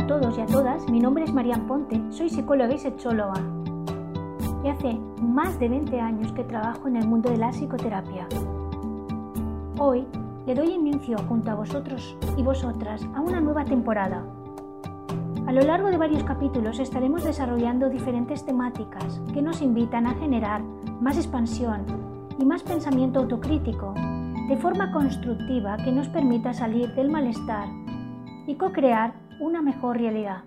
[0.00, 3.34] a todos y a todas, mi nombre es Marian Ponte, soy psicóloga y sexóloga.
[4.64, 8.26] Y hace más de 20 años que trabajo en el mundo de la psicoterapia.
[9.78, 10.06] Hoy
[10.46, 14.24] le doy inicio junto a vosotros y vosotras a una nueva temporada.
[15.46, 20.62] A lo largo de varios capítulos estaremos desarrollando diferentes temáticas que nos invitan a generar
[21.02, 21.84] más expansión
[22.38, 23.92] y más pensamiento autocrítico,
[24.48, 27.68] de forma constructiva que nos permita salir del malestar
[28.46, 30.44] y co-crear una mejor realidad.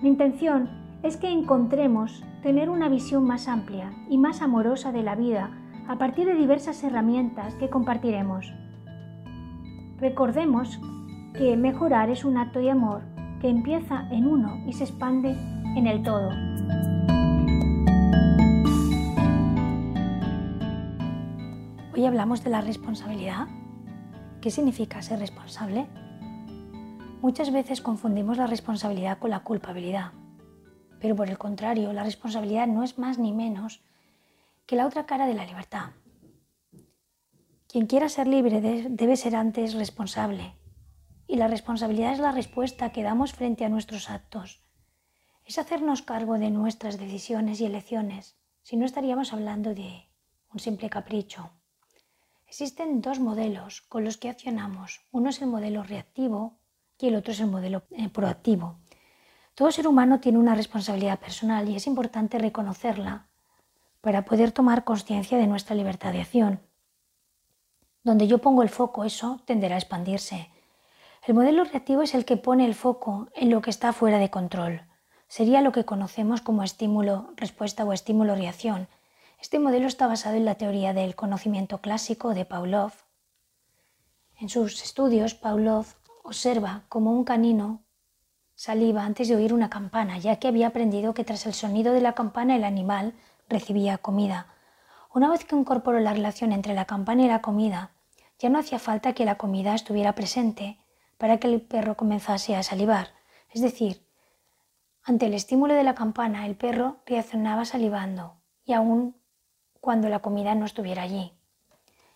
[0.00, 0.68] Mi intención
[1.02, 5.50] es que encontremos tener una visión más amplia y más amorosa de la vida
[5.88, 8.52] a partir de diversas herramientas que compartiremos.
[9.98, 10.80] Recordemos
[11.34, 13.02] que mejorar es un acto de amor
[13.40, 15.30] que empieza en uno y se expande
[15.76, 16.30] en el todo.
[21.94, 23.46] Hoy hablamos de la responsabilidad.
[24.40, 25.86] ¿Qué significa ser responsable?
[27.22, 30.10] Muchas veces confundimos la responsabilidad con la culpabilidad,
[30.98, 33.80] pero por el contrario, la responsabilidad no es más ni menos
[34.66, 35.90] que la otra cara de la libertad.
[37.68, 40.56] Quien quiera ser libre debe ser antes responsable,
[41.28, 44.64] y la responsabilidad es la respuesta que damos frente a nuestros actos.
[45.44, 50.08] Es hacernos cargo de nuestras decisiones y elecciones, si no estaríamos hablando de
[50.52, 51.50] un simple capricho.
[52.48, 55.02] Existen dos modelos con los que accionamos.
[55.12, 56.58] Uno es el modelo reactivo
[57.02, 58.76] y el otro es el modelo eh, proactivo.
[59.54, 63.26] Todo ser humano tiene una responsabilidad personal y es importante reconocerla
[64.00, 66.60] para poder tomar conciencia de nuestra libertad de acción.
[68.02, 70.50] Donde yo pongo el foco, eso tenderá a expandirse.
[71.24, 74.30] El modelo reactivo es el que pone el foco en lo que está fuera de
[74.30, 74.82] control.
[75.28, 78.88] Sería lo que conocemos como estímulo-respuesta o estímulo-reacción.
[79.40, 82.92] Este modelo está basado en la teoría del conocimiento clásico de Pavlov.
[84.40, 85.86] En sus estudios, Pavlov
[86.22, 87.82] observa cómo un canino
[88.54, 92.00] saliva antes de oír una campana, ya que había aprendido que tras el sonido de
[92.00, 93.14] la campana el animal
[93.48, 94.46] recibía comida.
[95.12, 97.90] Una vez que incorporó la relación entre la campana y la comida,
[98.38, 100.78] ya no hacía falta que la comida estuviera presente
[101.18, 103.08] para que el perro comenzase a salivar.
[103.50, 104.06] Es decir,
[105.04, 109.16] ante el estímulo de la campana el perro reaccionaba salivando, y aún
[109.80, 111.32] cuando la comida no estuviera allí.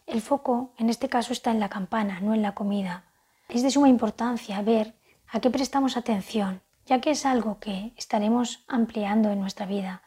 [0.06, 3.05] El foco en este caso está en la campana, no en la comida.
[3.49, 4.99] Es de suma importancia ver
[5.29, 10.03] a qué prestamos atención, ya que es algo que estaremos ampliando en nuestra vida.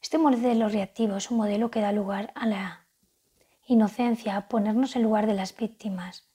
[0.00, 2.86] Este modelo reactivo es un modelo que da lugar a la
[3.66, 6.30] inocencia, a ponernos en lugar de las víctimas.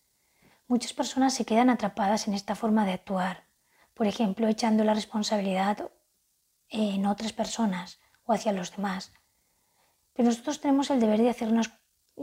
[0.68, 3.46] Muchas personas se quedan atrapadas en esta forma de actuar,
[3.96, 5.90] por ejemplo, echando la responsabilidad
[6.70, 9.12] en otras personas o hacia los demás.
[10.14, 11.72] Pero nosotros tenemos el deber de hacernos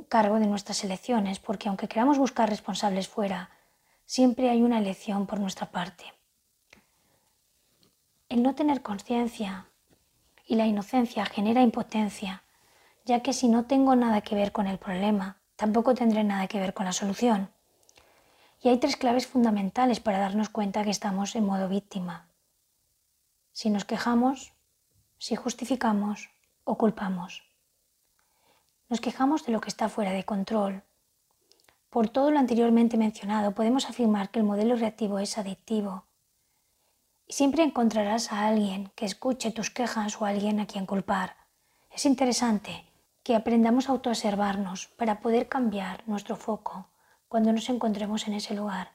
[0.09, 3.51] cargo de nuestras elecciones, porque aunque queramos buscar responsables fuera,
[4.11, 6.05] siempre hay una elección por nuestra parte.
[8.29, 9.69] El no tener conciencia
[10.45, 12.43] y la inocencia genera impotencia,
[13.05, 16.59] ya que si no tengo nada que ver con el problema, tampoco tendré nada que
[16.59, 17.53] ver con la solución.
[18.61, 22.27] Y hay tres claves fundamentales para darnos cuenta que estamos en modo víctima.
[23.53, 24.55] Si nos quejamos,
[25.19, 26.31] si justificamos
[26.65, 27.45] o culpamos.
[28.89, 30.83] Nos quejamos de lo que está fuera de control,
[31.91, 36.05] por todo lo anteriormente mencionado, podemos afirmar que el modelo reactivo es adictivo.
[37.27, 41.37] Y siempre encontrarás a alguien que escuche tus quejas o a alguien a quien culpar.
[41.91, 42.85] Es interesante
[43.25, 46.87] que aprendamos a autoobservarnos para poder cambiar nuestro foco
[47.29, 48.93] cuando nos encontremos en ese lugar.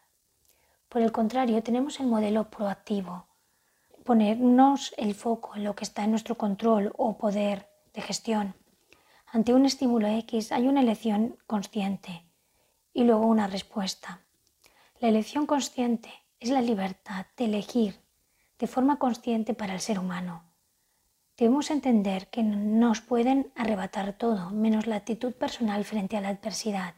[0.88, 3.28] Por el contrario, tenemos el modelo proactivo,
[4.06, 8.56] ponernos el foco en lo que está en nuestro control o poder de gestión.
[9.28, 12.25] Ante un estímulo X hay una elección consciente
[12.96, 14.22] y luego una respuesta.
[15.00, 18.00] La elección consciente es la libertad de elegir
[18.58, 20.44] de forma consciente para el ser humano.
[21.38, 26.96] Debemos entender que nos pueden arrebatar todo, menos la actitud personal frente a la adversidad.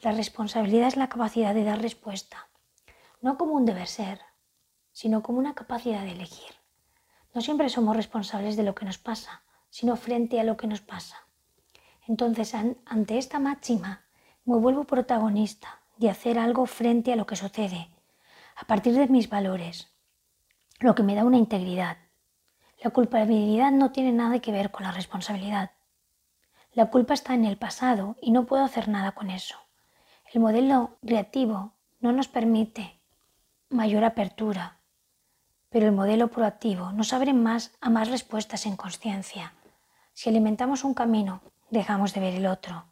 [0.00, 2.48] La responsabilidad es la capacidad de dar respuesta,
[3.20, 4.20] no como un deber ser,
[4.90, 6.52] sino como una capacidad de elegir.
[7.32, 10.80] No siempre somos responsables de lo que nos pasa, sino frente a lo que nos
[10.80, 11.28] pasa.
[12.08, 14.07] Entonces, ante esta máxima,
[14.48, 17.90] me vuelvo protagonista de hacer algo frente a lo que sucede,
[18.56, 19.92] a partir de mis valores,
[20.80, 21.98] lo que me da una integridad.
[22.82, 25.72] La culpabilidad no tiene nada que ver con la responsabilidad.
[26.72, 29.58] La culpa está en el pasado y no puedo hacer nada con eso.
[30.32, 33.02] El modelo reactivo no nos permite
[33.68, 34.78] mayor apertura,
[35.68, 39.52] pero el modelo proactivo nos abre más a más respuestas en conciencia.
[40.14, 42.87] Si alimentamos un camino, dejamos de ver el otro.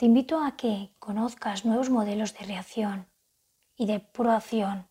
[0.00, 3.06] Te invito a que conozcas nuevos modelos de reacción
[3.76, 4.88] y de proacción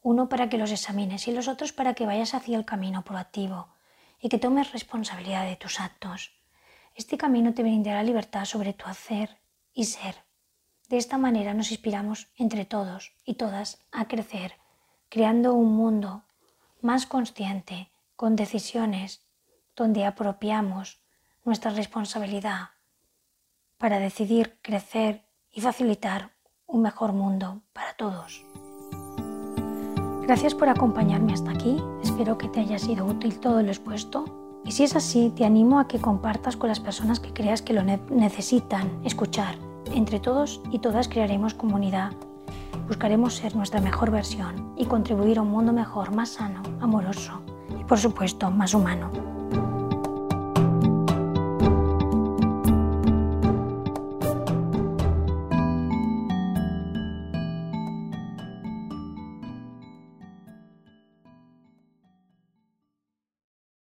[0.00, 3.68] uno para que los examines y los otros para que vayas hacia el camino proactivo
[4.18, 6.32] y que tomes responsabilidad de tus actos.
[6.94, 9.36] Este camino te brindará libertad sobre tu hacer
[9.74, 10.24] y ser.
[10.88, 14.54] De esta manera nos inspiramos entre todos y todas a crecer,
[15.10, 16.24] creando un mundo
[16.80, 19.20] más consciente, con decisiones
[19.74, 21.02] donde apropiamos
[21.44, 22.70] nuestra responsabilidad
[23.78, 26.32] para decidir crecer y facilitar
[26.66, 28.44] un mejor mundo para todos.
[30.22, 34.24] Gracias por acompañarme hasta aquí, espero que te haya sido útil todo lo expuesto
[34.64, 37.72] y si es así te animo a que compartas con las personas que creas que
[37.72, 39.54] lo necesitan escuchar.
[39.94, 42.12] Entre todos y todas crearemos comunidad,
[42.88, 47.40] buscaremos ser nuestra mejor versión y contribuir a un mundo mejor, más sano, amoroso
[47.80, 49.35] y por supuesto más humano.